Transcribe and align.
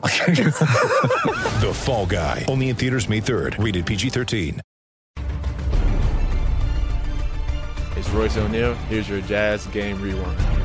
The 1.60 1.72
Fall 1.74 2.06
Guy. 2.06 2.46
Only 2.48 2.70
in 2.70 2.76
theaters 2.76 3.08
May 3.08 3.20
3rd. 3.20 3.62
Rated 3.62 3.84
PG-13. 3.84 4.60
It's 7.96 8.08
Royce 8.10 8.38
O'Neale. 8.38 8.74
Here's 8.88 9.10
your 9.10 9.20
Jazz 9.20 9.66
Game 9.66 10.00
Rewind. 10.00 10.59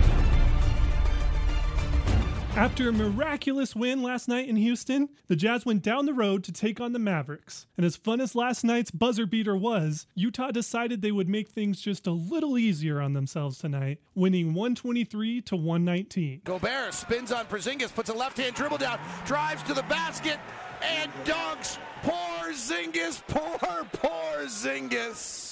After 2.56 2.88
a 2.88 2.94
miraculous 2.94 3.76
win 3.76 4.02
last 4.02 4.30
night 4.30 4.48
in 4.48 4.56
Houston, 4.56 5.10
the 5.28 5.36
Jazz 5.36 5.66
went 5.66 5.84
down 5.84 6.06
the 6.06 6.14
road 6.14 6.42
to 6.46 6.54
take 6.54 6.80
on 6.80 6.94
the 6.94 7.00
Mavericks. 7.00 7.68
And 7.76 7.86
as 7.86 7.98
fun 7.98 8.22
as 8.22 8.34
last 8.34 8.64
night's 8.64 8.92
buzzer 8.92 9.26
beater 9.26 9.58
was, 9.58 10.08
Utah 10.16 10.52
decided 10.52 11.02
they 11.02 11.12
would 11.12 11.28
make 11.28 11.50
things 11.50 11.82
just 11.82 12.08
a 12.08 12.12
little 12.12 12.58
easier 12.58 13.02
on 13.02 13.12
themselves 13.12 13.58
tonight, 13.58 14.00
winning 14.16 14.54
123 14.54 15.42
to 15.42 15.58
119. 15.58 16.42
Gobert 16.46 16.94
spins 16.94 17.34
on 17.34 17.46
Porzingis, 17.48 17.94
puts 17.94 18.10
a 18.10 18.14
left-hand 18.14 18.56
dribble 18.56 18.78
down, 18.78 19.00
drives 19.26 19.62
to 19.64 19.74
the 19.74 19.84
basket, 19.84 20.40
and 20.82 21.12
dunks. 21.26 21.78
Poor 22.04 22.54
Zingis, 22.54 23.22
poor, 23.28 23.86
poor 23.92 24.46
Zingis. 24.46 25.45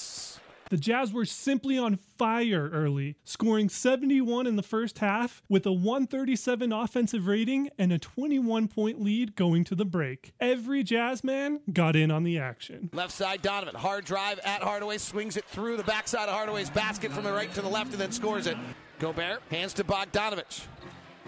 The 0.74 0.80
Jazz 0.80 1.12
were 1.12 1.24
simply 1.24 1.78
on 1.78 1.98
fire 2.18 2.68
early, 2.72 3.14
scoring 3.22 3.68
71 3.68 4.48
in 4.48 4.56
the 4.56 4.62
first 4.64 4.98
half 4.98 5.40
with 5.48 5.66
a 5.66 5.72
137 5.72 6.72
offensive 6.72 7.28
rating 7.28 7.70
and 7.78 7.92
a 7.92 7.98
21 8.00 8.66
point 8.66 9.00
lead 9.00 9.36
going 9.36 9.62
to 9.62 9.76
the 9.76 9.84
break. 9.84 10.32
Every 10.40 10.82
Jazz 10.82 11.22
man 11.22 11.60
got 11.72 11.94
in 11.94 12.10
on 12.10 12.24
the 12.24 12.40
action. 12.40 12.90
Left 12.92 13.12
side, 13.12 13.40
Donovan. 13.40 13.76
Hard 13.76 14.04
drive 14.04 14.40
at 14.40 14.64
Hardaway, 14.64 14.98
swings 14.98 15.36
it 15.36 15.44
through 15.44 15.76
the 15.76 15.84
backside 15.84 16.28
of 16.28 16.34
Hardaway's 16.34 16.70
basket 16.70 17.12
from 17.12 17.22
the 17.22 17.32
right 17.32 17.54
to 17.54 17.62
the 17.62 17.68
left 17.68 17.92
and 17.92 18.00
then 18.00 18.10
scores 18.10 18.48
it. 18.48 18.56
Gobert 18.98 19.42
hands 19.52 19.74
to 19.74 19.84
Bogdanovich. 19.84 20.62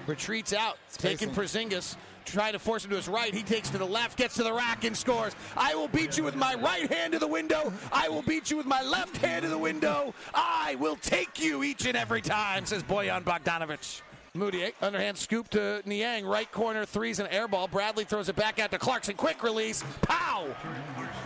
Retreats 0.08 0.54
out, 0.54 0.76
taking 0.98 1.30
Porzingis. 1.30 1.94
Trying 2.26 2.52
to 2.54 2.58
force 2.58 2.84
him 2.84 2.90
to 2.90 2.96
his 2.96 3.08
right. 3.08 3.32
He 3.32 3.42
takes 3.42 3.70
to 3.70 3.78
the 3.78 3.86
left, 3.86 4.18
gets 4.18 4.34
to 4.34 4.42
the 4.42 4.52
rack, 4.52 4.84
and 4.84 4.96
scores. 4.96 5.34
I 5.56 5.74
will 5.74 5.88
beat 5.88 6.18
you 6.18 6.24
with 6.24 6.34
my 6.34 6.54
right 6.56 6.92
hand 6.92 7.12
to 7.12 7.18
the 7.18 7.26
window. 7.26 7.72
I 7.92 8.08
will 8.08 8.22
beat 8.22 8.50
you 8.50 8.56
with 8.56 8.66
my 8.66 8.82
left 8.82 9.16
hand 9.18 9.44
to 9.44 9.48
the 9.48 9.58
window. 9.58 10.12
I 10.34 10.76
will 10.80 10.96
take 10.96 11.40
you 11.40 11.62
each 11.62 11.86
and 11.86 11.96
every 11.96 12.20
time, 12.20 12.66
says 12.66 12.82
Boyan 12.82 13.22
Bogdanovich. 13.22 14.02
Mudiay, 14.36 14.68
eh, 14.68 14.70
underhand 14.82 15.16
scoop 15.16 15.48
to 15.50 15.82
Niang, 15.86 16.26
right 16.26 16.50
corner, 16.52 16.84
threes 16.84 17.18
and 17.18 17.28
air 17.32 17.48
ball. 17.48 17.68
Bradley 17.68 18.04
throws 18.04 18.28
it 18.28 18.36
back 18.36 18.58
out 18.58 18.70
to 18.70 18.78
Clarkson. 18.78 19.14
Quick 19.14 19.42
release. 19.42 19.82
Pow! 20.02 20.46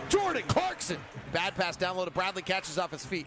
Jordan 0.07 0.43
Clarkson. 0.47 0.97
Bad 1.33 1.55
pass 1.55 1.75
down 1.75 1.97
low 1.97 2.05
to 2.05 2.11
Bradley, 2.11 2.41
catches 2.41 2.77
off 2.77 2.91
his 2.91 3.05
feet. 3.05 3.25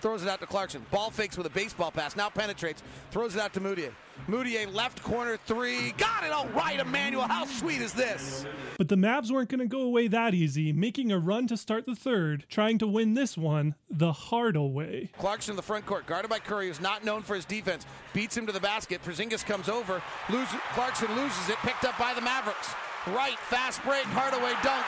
Throws 0.00 0.22
it 0.22 0.28
out 0.28 0.40
to 0.40 0.46
Clarkson. 0.46 0.84
Ball 0.90 1.10
fakes 1.10 1.36
with 1.36 1.46
a 1.46 1.50
baseball 1.50 1.90
pass. 1.90 2.16
Now 2.16 2.28
penetrates. 2.28 2.82
Throws 3.10 3.36
it 3.36 3.40
out 3.40 3.52
to 3.54 3.60
Mudiay. 3.60 3.90
Mudiay 4.28 4.72
left 4.72 5.02
corner 5.02 5.36
three. 5.46 5.92
Got 5.92 6.24
it 6.24 6.32
all 6.32 6.48
right, 6.48 6.78
Emmanuel. 6.80 7.22
How 7.22 7.44
sweet 7.44 7.80
is 7.80 7.92
this? 7.92 8.44
But 8.78 8.88
the 8.88 8.96
Mavs 8.96 9.30
weren't 9.30 9.48
going 9.48 9.60
to 9.60 9.66
go 9.66 9.82
away 9.82 10.08
that 10.08 10.34
easy, 10.34 10.72
making 10.72 11.12
a 11.12 11.18
run 11.18 11.46
to 11.48 11.56
start 11.56 11.86
the 11.86 11.94
third, 11.94 12.46
trying 12.48 12.78
to 12.78 12.86
win 12.86 13.14
this 13.14 13.38
one 13.38 13.74
the 13.90 14.12
hard 14.12 14.56
way. 14.56 15.10
Clarkson 15.18 15.52
in 15.52 15.56
the 15.56 15.62
front 15.62 15.86
court, 15.86 16.06
guarded 16.06 16.28
by 16.28 16.38
Curry, 16.38 16.68
who's 16.68 16.80
not 16.80 17.04
known 17.04 17.22
for 17.22 17.34
his 17.34 17.44
defense. 17.44 17.86
Beats 18.12 18.36
him 18.36 18.46
to 18.46 18.52
the 18.52 18.60
basket. 18.60 19.02
Porzingis 19.04 19.44
comes 19.44 19.68
over. 19.68 20.02
Lose, 20.30 20.48
Clarkson 20.74 21.08
loses 21.16 21.48
it. 21.48 21.56
Picked 21.58 21.84
up 21.84 21.96
by 21.98 22.12
the 22.14 22.20
Mavericks. 22.20 22.74
Right, 23.08 23.38
fast 23.38 23.82
break. 23.84 24.04
Hardaway 24.04 24.52
dunk. 24.62 24.84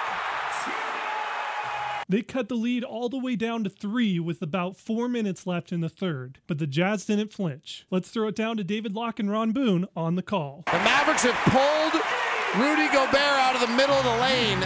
They 2.09 2.23
cut 2.23 2.49
the 2.49 2.55
lead 2.55 2.85
all 2.85 3.09
the 3.09 3.19
way 3.19 3.35
down 3.35 3.65
to 3.65 3.71
three 3.71 4.21
with 4.21 4.43
about 4.43 4.77
four 4.77 5.09
minutes 5.09 5.47
left 5.47 5.73
in 5.73 5.81
the 5.81 5.89
third, 5.89 6.39
but 6.47 6.59
the 6.59 6.67
Jazz 6.67 7.07
didn't 7.07 7.33
flinch. 7.33 7.87
Let's 7.91 8.11
throw 8.11 8.29
it 8.29 8.37
down 8.37 8.57
to 8.59 8.65
David 8.65 8.95
Locke 8.95 9.19
and 9.19 9.31
Ron 9.31 9.53
Boone 9.53 9.87
on 9.97 10.15
the 10.17 10.23
call. 10.23 10.65
The 10.67 10.79
Mavericks 10.79 11.23
have 11.23 11.35
pulled 11.47 12.03
Rudy 12.57 12.89
Gobert 12.89 13.17
out 13.17 13.55
of 13.55 13.63
the 13.63 13.75
middle 13.75 13.95
of 13.95 14.05
the 14.05 14.23
lane, 14.23 14.63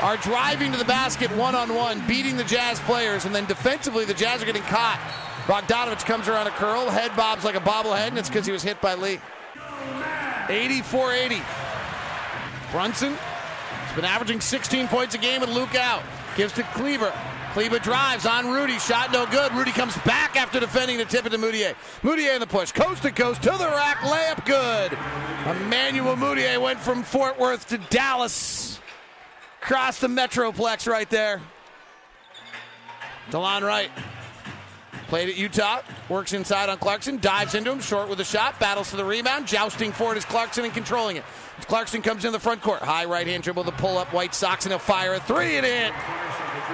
are 0.00 0.16
driving 0.18 0.72
to 0.72 0.78
the 0.78 0.84
basket 0.84 1.34
one 1.36 1.54
on 1.54 1.74
one, 1.74 2.06
beating 2.06 2.36
the 2.36 2.44
Jazz 2.44 2.78
players, 2.80 3.24
and 3.24 3.34
then 3.34 3.46
defensively, 3.46 4.04
the 4.04 4.14
Jazz 4.14 4.42
are 4.42 4.46
getting 4.46 4.62
caught. 4.62 5.00
Bogdanovich 5.46 6.04
comes 6.04 6.28
around 6.28 6.46
a 6.46 6.50
curl, 6.50 6.88
head 6.90 7.14
bobs 7.16 7.44
like 7.44 7.54
a 7.54 7.60
bobblehead, 7.60 8.08
and 8.08 8.18
it's 8.18 8.28
because 8.28 8.46
he 8.46 8.52
was 8.52 8.62
hit 8.62 8.80
by 8.80 8.94
Lee. 8.94 9.18
84 10.48 11.12
80. 11.12 11.42
Brunson 12.70 13.14
has 13.14 13.96
been 13.96 14.04
averaging 14.04 14.40
16 14.40 14.88
points 14.88 15.14
a 15.14 15.18
game 15.18 15.40
with 15.40 15.50
Luke 15.50 15.74
out. 15.74 16.02
Gives 16.36 16.52
to 16.54 16.62
Kleber. 16.62 17.12
Kleber 17.52 17.78
drives 17.78 18.26
on 18.26 18.50
Rudy. 18.50 18.78
Shot 18.80 19.12
no 19.12 19.26
good. 19.26 19.52
Rudy 19.52 19.70
comes 19.70 19.96
back 19.98 20.36
after 20.36 20.58
defending 20.58 20.98
the 20.98 21.04
tip 21.04 21.24
it 21.24 21.30
to 21.30 21.38
Mudiay. 21.38 21.74
Mudiay 22.02 22.34
in 22.34 22.40
the 22.40 22.46
push. 22.46 22.72
Coast 22.72 23.02
to 23.02 23.12
coast 23.12 23.42
to 23.42 23.50
the 23.50 23.68
rack. 23.68 23.98
Layup 23.98 24.44
good. 24.44 24.98
Emmanuel 25.56 26.16
Mudiay 26.16 26.60
went 26.60 26.80
from 26.80 27.04
Fort 27.04 27.38
Worth 27.38 27.68
to 27.68 27.78
Dallas. 27.78 28.80
Across 29.62 30.00
the 30.00 30.08
Metroplex 30.08 30.90
right 30.90 31.08
there. 31.08 31.40
DeLon 33.30 33.62
Wright. 33.62 33.90
Played 35.06 35.28
at 35.28 35.36
Utah. 35.36 35.82
Works 36.08 36.32
inside 36.32 36.68
on 36.68 36.78
Clarkson. 36.78 37.18
Dives 37.18 37.54
into 37.54 37.70
him. 37.70 37.80
Short 37.80 38.08
with 38.08 38.18
a 38.18 38.24
shot. 38.24 38.58
Battles 38.58 38.90
for 38.90 38.96
the 38.96 39.04
rebound. 39.04 39.46
Jousting 39.46 39.92
for 39.92 40.10
it 40.12 40.18
is 40.18 40.24
Clarkson 40.24 40.64
and 40.64 40.74
controlling 40.74 41.16
it. 41.16 41.24
Clarkson 41.66 42.02
comes 42.02 42.24
in 42.24 42.32
the 42.32 42.40
front 42.40 42.62
court. 42.62 42.80
High 42.80 43.04
right 43.04 43.26
hand 43.26 43.44
dribble, 43.44 43.62
the 43.62 43.72
pull 43.72 43.96
up, 43.96 44.12
White 44.12 44.34
Sox, 44.34 44.64
and 44.64 44.72
he'll 44.72 44.78
fire 44.80 45.14
a 45.14 45.20
three 45.20 45.56
and 45.56 45.64
in. 45.64 45.92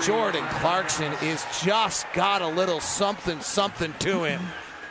Jordan 0.03 0.45
Clarkson 0.47 1.13
is 1.23 1.45
just 1.63 2.07
got 2.13 2.43
a 2.43 2.47
little 2.47 2.81
something, 2.81 3.41
something 3.41 3.95
to 4.01 4.25
him. 4.25 4.41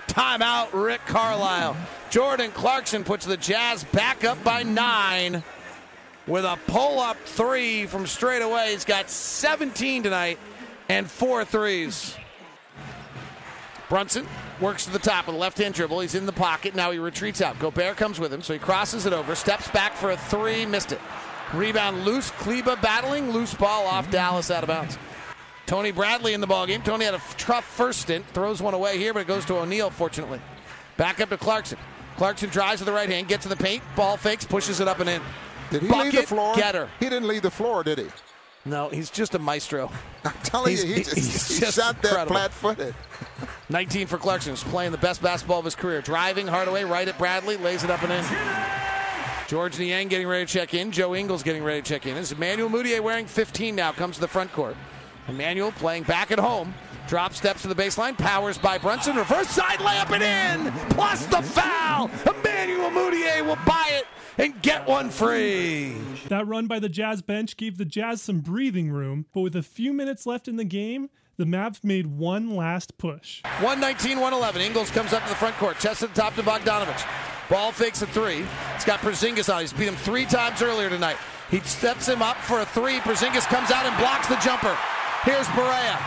Timeout, 0.08 0.70
Rick 0.74 1.02
Carlisle. 1.06 1.76
Jordan 2.10 2.52
Clarkson 2.52 3.04
puts 3.04 3.26
the 3.26 3.38
Jazz 3.38 3.84
back 3.86 4.24
up 4.24 4.44
by 4.44 4.64
nine 4.64 5.44
with 6.28 6.46
a 6.46 6.58
pull 6.68 7.00
up 7.00 7.18
three 7.26 7.86
from 7.86 8.08
straight 8.08 8.42
away. 8.42 8.72
He's 8.72 8.86
got 8.86 9.10
17 9.10 10.04
tonight 10.04 10.40
and 10.90 11.10
four 11.10 11.46
threes. 11.46 12.16
Brunson 13.90 14.28
works 14.62 14.86
to 14.86 14.92
the 14.92 15.00
top 15.00 15.28
with 15.28 15.36
a 15.36 15.40
left 15.40 15.58
hand 15.58 15.74
dribble. 15.74 16.00
He's 16.00 16.16
in 16.16 16.28
the 16.28 16.32
pocket. 16.32 16.76
Now 16.76 16.92
he 16.92 17.00
retreats 17.00 17.42
out. 17.42 17.58
Gobert 17.60 17.98
comes 17.98 18.20
with 18.20 18.32
him, 18.32 18.44
so 18.44 18.54
he 18.54 18.60
crosses 18.60 19.06
it 19.08 19.14
over, 19.14 19.34
steps 19.34 19.68
back 19.70 19.94
for 19.94 20.12
a 20.12 20.18
three, 20.18 20.66
missed 20.66 20.92
it. 20.92 21.02
Rebound 21.54 22.06
loose. 22.06 22.32
Kleber 22.32 22.76
battling. 22.78 23.32
Loose 23.32 23.54
ball 23.54 23.86
off 23.88 24.04
mm-hmm. 24.06 24.14
Dallas 24.14 24.52
out 24.52 24.64
of 24.64 24.68
bounds. 24.68 24.98
Tony 25.66 25.92
Bradley 25.92 26.34
in 26.34 26.42
the 26.42 26.48
ballgame. 26.48 26.84
Tony 26.84 27.06
had 27.06 27.14
a 27.14 27.22
tough 27.38 27.64
first 27.66 28.02
stint. 28.02 28.26
Throws 28.28 28.62
one 28.62 28.74
away 28.74 28.98
here, 28.98 29.14
but 29.14 29.20
it 29.20 29.28
goes 29.28 29.46
to 29.46 29.58
O'Neale, 29.58 29.92
fortunately. 29.92 30.42
Back 30.98 31.22
up 31.22 31.30
to 31.30 31.38
Clarkson. 31.38 31.78
Clarkson 32.18 32.50
drives 32.50 32.80
to 32.82 32.86
the 32.86 32.92
right 32.92 33.08
hand, 33.10 33.28
gets 33.28 33.44
to 33.44 33.50
the 33.50 33.56
paint, 33.56 33.82
ball 33.96 34.18
fakes, 34.18 34.44
pushes 34.46 34.80
it 34.80 34.88
up 34.88 35.00
and 35.00 35.10
in. 35.10 35.22
Did 35.70 35.84
he 35.84 35.88
Bucket 35.88 36.14
leave 36.14 36.22
the 36.22 36.28
floor? 36.28 36.56
getter. 36.56 36.90
He 37.00 37.08
didn't 37.08 37.28
leave 37.28 37.44
the 37.44 37.52
floor, 37.52 37.84
did 37.84 38.00
he? 38.00 38.08
No, 38.66 38.90
he's 38.90 39.10
just 39.10 39.36
a 39.36 39.40
maestro. 39.40 39.92
I'm 40.26 40.34
telling 40.44 40.72
He's- 40.72 40.84
you, 40.84 40.90
he 40.90 40.96
he's 41.02 41.14
just, 41.14 41.52
he 41.54 41.60
just 41.60 41.78
shot 41.78 42.02
that 42.02 42.10
incredible. 42.10 42.36
flat-footed. 42.36 42.96
19 43.70 44.08
for 44.08 44.18
Clarkson. 44.18 44.54
He's 44.54 44.64
playing 44.64 44.92
the 44.92 44.98
best 44.98 45.22
basketball 45.22 45.60
of 45.60 45.66
his 45.66 45.76
career. 45.76 46.02
Driving 46.02 46.48
Hardaway 46.48 46.84
right 46.84 47.08
at 47.08 47.18
Bradley, 47.18 47.56
lays 47.58 47.84
it 47.84 47.90
up 47.92 48.02
and 48.04 48.12
in. 48.12 48.26
Georges 49.50 49.80
Niang 49.80 50.10
getting 50.10 50.28
ready 50.28 50.46
to 50.46 50.54
check 50.54 50.76
in. 50.76 50.92
Joe 50.92 51.16
Ingles 51.16 51.42
getting 51.42 51.64
ready 51.64 51.82
to 51.82 51.90
check 51.90 52.06
in. 52.06 52.14
This 52.14 52.28
is 52.28 52.34
Emmanuel 52.34 52.70
Mudiay 52.70 53.00
wearing 53.00 53.26
15 53.26 53.76
now. 53.76 53.92
Comes 53.92 54.14
to 54.14 54.22
the 54.22 54.28
front 54.28 54.54
court. 54.54 54.76
Emmanuel 55.28 55.72
playing 55.72 56.04
back 56.04 56.30
at 56.30 56.38
home. 56.38 56.72
Drop 57.08 57.34
steps 57.34 57.64
to 57.64 57.68
the 57.68 57.74
baseline. 57.74 58.16
Powers 58.16 58.60
by 58.60 58.78
Brunson. 58.78 59.16
Reverse 59.16 59.48
side 59.48 59.80
layup 59.80 60.12
and 60.12 60.68
in. 60.68 60.72
Plus 60.90 61.26
the 61.26 61.42
foul. 61.42 62.12
Emmanuel 62.28 62.92
Mudiay 62.92 63.44
will 63.44 63.58
buy 63.66 63.90
it 63.94 64.06
and 64.38 64.62
get 64.62 64.88
one 64.88 65.10
free. 65.10 65.98
That 66.28 66.46
run 66.46 66.68
by 66.68 66.78
the 66.78 66.88
Jazz 66.88 67.24
bench 67.24 67.58
gave 67.58 67.80
the 67.80 67.86
Jazz 67.86 68.22
some 68.22 68.42
breathing 68.42 68.92
room, 68.92 69.26
but 69.34 69.42
with 69.42 69.56
a 69.56 69.64
few 69.64 69.94
minutes 69.94 70.28
left 70.28 70.48
in 70.48 70.58
the 70.58 70.64
game, 70.64 71.10
the 71.38 71.46
Mavs 71.46 71.84
made 71.84 72.06
one 72.06 72.56
last 72.56 73.00
push. 73.00 73.42
119 73.62 74.20
111. 74.20 74.62
Ingles 74.62 74.92
comes 74.92 75.12
up 75.12 75.24
to 75.24 75.30
the 75.30 75.36
front 75.36 75.56
court. 75.56 75.80
Chest 75.80 76.04
at 76.04 76.14
the 76.14 76.22
top 76.22 76.36
to 76.36 76.44
Bogdanovich. 76.44 77.29
Ball 77.50 77.72
fakes 77.72 78.02
a 78.04 78.08
three. 78.08 78.46
It's 78.76 78.86
got 78.86 79.00
Porzingis 79.00 79.54
on. 79.54 79.62
He's 79.62 79.74
beat 79.74 79.88
him 79.88 79.96
three 79.96 80.26
times 80.26 80.62
earlier 80.62 80.90
tonight. 80.90 81.18
He 81.50 81.60
steps 81.62 82.08
him 82.08 82.22
up 82.22 82.38
for 82.38 82.60
a 82.60 82.66
three. 82.66 83.00
Porzingis 83.00 83.48
comes 83.48 83.72
out 83.72 83.86
and 83.86 83.98
blocks 83.98 84.28
the 84.28 84.36
jumper. 84.36 84.78
Here's 85.24 85.48
Barea. 85.48 85.98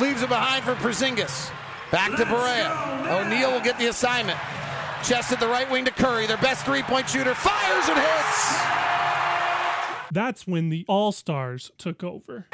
Leaves 0.00 0.22
it 0.22 0.28
behind 0.28 0.62
for 0.64 0.74
Porzingis. 0.76 1.50
Back 1.90 2.16
to 2.16 2.24
Barea. 2.24 2.70
O'Neale 3.10 3.50
will 3.52 3.60
get 3.60 3.76
the 3.78 3.88
assignment. 3.88 4.38
Chest 5.02 5.32
at 5.32 5.40
the 5.40 5.48
right 5.48 5.68
wing 5.68 5.84
to 5.86 5.90
Curry. 5.90 6.26
Their 6.28 6.36
best 6.36 6.64
three 6.64 6.82
point 6.82 7.08
shooter. 7.08 7.34
Fires 7.34 7.88
and 7.88 7.98
hits. 7.98 8.56
That's 10.12 10.46
when 10.46 10.68
the 10.68 10.84
All 10.86 11.10
Stars 11.10 11.72
took 11.76 12.04
over. 12.04 12.46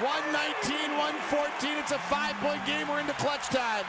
119, 0.00 0.96
114. 0.96 1.78
It's 1.78 1.92
a 1.92 1.98
five 1.98 2.34
point 2.36 2.64
game. 2.66 2.88
We're 2.88 2.98
into 2.98 3.12
clutch 3.14 3.46
time. 3.46 3.84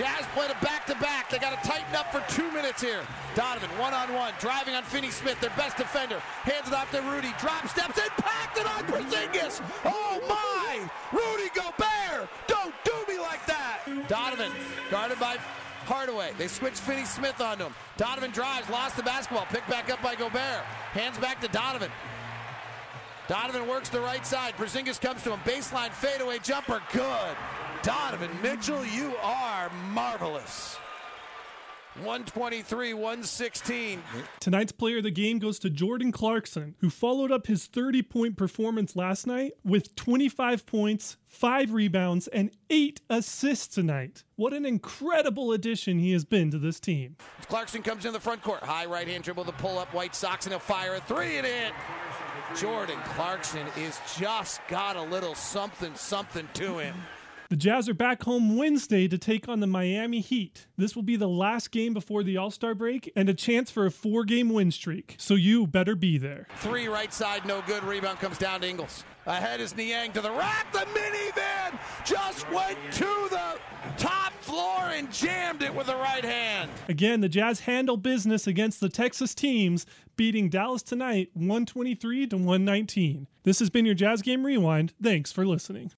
Jazz 0.00 0.24
played 0.32 0.50
a 0.50 0.64
back 0.64 0.86
to 0.86 0.94
back. 0.94 1.28
They 1.28 1.38
got 1.38 1.62
to 1.62 1.68
tighten 1.68 1.94
up 1.94 2.10
for 2.10 2.24
two 2.34 2.50
minutes 2.52 2.80
here. 2.80 3.02
Donovan, 3.34 3.68
one 3.78 3.92
on 3.92 4.14
one, 4.14 4.32
driving 4.40 4.74
on 4.74 4.82
Finney 4.82 5.10
Smith, 5.10 5.38
their 5.42 5.52
best 5.58 5.76
defender. 5.76 6.18
Hands 6.20 6.66
it 6.66 6.72
off 6.72 6.90
to 6.92 7.02
Rudy. 7.02 7.34
Drop 7.38 7.68
steps 7.68 7.98
in, 7.98 8.08
packed 8.16 8.56
it 8.56 8.66
on 8.66 8.84
Porzingis. 8.84 9.60
Oh 9.84 10.18
my! 10.26 10.88
Rudy 11.12 11.50
Gobert! 11.54 12.30
Don't 12.46 12.74
do 12.82 12.94
me 13.12 13.20
like 13.20 13.44
that! 13.44 13.80
Donovan, 14.08 14.50
guarded 14.90 15.20
by 15.20 15.36
Hardaway. 15.84 16.32
They 16.38 16.48
switch 16.48 16.78
Finney 16.78 17.04
Smith 17.04 17.38
onto 17.38 17.64
him. 17.64 17.74
Donovan 17.98 18.30
drives, 18.30 18.70
lost 18.70 18.96
the 18.96 19.02
basketball, 19.02 19.44
picked 19.50 19.68
back 19.68 19.90
up 19.92 20.02
by 20.02 20.14
Gobert. 20.14 20.62
Hands 20.92 21.18
back 21.18 21.42
to 21.42 21.48
Donovan. 21.48 21.90
Donovan 23.28 23.68
works 23.68 23.90
the 23.90 24.00
right 24.00 24.24
side. 24.24 24.54
Porzingis 24.56 24.98
comes 24.98 25.22
to 25.24 25.32
him. 25.34 25.40
Baseline 25.44 25.90
fadeaway 25.90 26.38
jumper. 26.38 26.80
Good. 26.90 27.36
Donovan 27.82 28.30
Mitchell, 28.42 28.84
you 28.84 29.14
are 29.22 29.70
marvelous. 29.92 30.76
123, 31.94 32.94
116. 32.94 34.02
Tonight's 34.38 34.70
player 34.70 34.98
of 34.98 35.02
the 35.02 35.10
game 35.10 35.38
goes 35.38 35.58
to 35.58 35.70
Jordan 35.70 36.12
Clarkson, 36.12 36.74
who 36.80 36.90
followed 36.90 37.32
up 37.32 37.46
his 37.46 37.66
30 37.66 38.02
point 38.02 38.36
performance 38.36 38.94
last 38.96 39.26
night 39.26 39.52
with 39.64 39.94
25 39.96 40.66
points, 40.66 41.16
5 41.26 41.72
rebounds, 41.72 42.28
and 42.28 42.50
8 42.68 43.00
assists 43.08 43.74
tonight. 43.74 44.24
What 44.36 44.52
an 44.52 44.66
incredible 44.66 45.52
addition 45.52 45.98
he 45.98 46.12
has 46.12 46.24
been 46.24 46.50
to 46.52 46.58
this 46.58 46.80
team. 46.80 47.16
Clarkson 47.48 47.82
comes 47.82 48.04
in 48.04 48.12
the 48.12 48.20
front 48.20 48.42
court. 48.42 48.62
High 48.62 48.86
right 48.86 49.08
hand 49.08 49.24
dribble, 49.24 49.44
the 49.44 49.52
pull 49.52 49.78
up, 49.78 49.92
white 49.94 50.14
socks, 50.14 50.46
and 50.46 50.52
he'll 50.52 50.60
fire 50.60 50.94
a 50.94 51.00
three 51.00 51.38
and 51.38 51.46
in. 51.46 51.72
Jordan 52.56 52.98
Clarkson 53.04 53.66
is 53.76 53.98
just 54.18 54.60
got 54.68 54.96
a 54.96 55.02
little 55.02 55.34
something, 55.34 55.94
something 55.94 56.48
to 56.54 56.78
him. 56.78 56.94
The 57.50 57.56
Jazz 57.56 57.88
are 57.88 57.94
back 57.94 58.22
home 58.22 58.56
Wednesday 58.56 59.08
to 59.08 59.18
take 59.18 59.48
on 59.48 59.58
the 59.58 59.66
Miami 59.66 60.20
Heat. 60.20 60.68
This 60.76 60.94
will 60.94 61.02
be 61.02 61.16
the 61.16 61.26
last 61.26 61.72
game 61.72 61.92
before 61.92 62.22
the 62.22 62.36
All 62.36 62.52
Star 62.52 62.76
break 62.76 63.10
and 63.16 63.28
a 63.28 63.34
chance 63.34 63.72
for 63.72 63.86
a 63.86 63.90
four 63.90 64.22
game 64.22 64.50
win 64.50 64.70
streak, 64.70 65.16
so 65.18 65.34
you 65.34 65.66
better 65.66 65.96
be 65.96 66.16
there. 66.16 66.46
Three 66.58 66.86
right 66.86 67.12
side, 67.12 67.44
no 67.44 67.60
good. 67.66 67.82
Rebound 67.82 68.20
comes 68.20 68.38
down 68.38 68.60
to 68.60 68.68
Ingles. 68.68 69.02
Ahead 69.26 69.60
is 69.60 69.76
Niang 69.76 70.12
to 70.12 70.20
the 70.20 70.30
rack. 70.30 70.72
The 70.72 70.86
minivan 70.94 71.76
just 72.04 72.48
went 72.52 72.78
to 72.92 73.28
the 73.30 73.58
top 73.96 74.32
floor 74.42 74.82
and 74.84 75.12
jammed 75.12 75.62
it 75.62 75.74
with 75.74 75.88
the 75.88 75.96
right 75.96 76.24
hand. 76.24 76.70
Again, 76.88 77.20
the 77.20 77.28
Jazz 77.28 77.58
handle 77.58 77.96
business 77.96 78.46
against 78.46 78.78
the 78.78 78.88
Texas 78.88 79.34
teams, 79.34 79.86
beating 80.14 80.50
Dallas 80.50 80.84
tonight 80.84 81.30
123 81.34 82.28
to 82.28 82.36
119. 82.36 83.26
This 83.42 83.58
has 83.58 83.70
been 83.70 83.86
your 83.86 83.96
Jazz 83.96 84.22
Game 84.22 84.46
Rewind. 84.46 84.92
Thanks 85.02 85.32
for 85.32 85.44
listening. 85.44 85.88